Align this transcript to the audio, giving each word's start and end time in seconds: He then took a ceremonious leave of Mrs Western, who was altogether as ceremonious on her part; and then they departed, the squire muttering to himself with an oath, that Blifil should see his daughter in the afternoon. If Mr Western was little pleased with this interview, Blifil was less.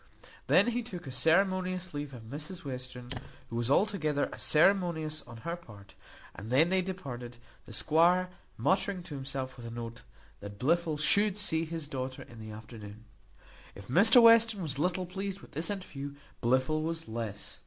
He 0.23 0.27
then 0.47 0.83
took 0.83 1.05
a 1.05 1.11
ceremonious 1.11 1.93
leave 1.93 2.11
of 2.15 2.23
Mrs 2.23 2.65
Western, 2.65 3.11
who 3.51 3.55
was 3.55 3.69
altogether 3.69 4.33
as 4.33 4.41
ceremonious 4.41 5.21
on 5.27 5.37
her 5.45 5.55
part; 5.55 5.93
and 6.33 6.49
then 6.49 6.69
they 6.69 6.81
departed, 6.81 7.37
the 7.67 7.71
squire 7.73 8.31
muttering 8.57 9.03
to 9.03 9.13
himself 9.13 9.57
with 9.57 9.67
an 9.67 9.77
oath, 9.77 10.01
that 10.39 10.57
Blifil 10.57 10.97
should 10.97 11.37
see 11.37 11.65
his 11.65 11.87
daughter 11.87 12.23
in 12.23 12.39
the 12.39 12.49
afternoon. 12.49 13.05
If 13.75 13.89
Mr 13.89 14.19
Western 14.23 14.63
was 14.63 14.79
little 14.79 15.05
pleased 15.05 15.41
with 15.41 15.51
this 15.51 15.69
interview, 15.69 16.15
Blifil 16.41 16.81
was 16.81 17.07
less. 17.07 17.59